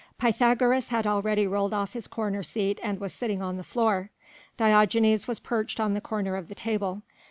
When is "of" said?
6.35-6.47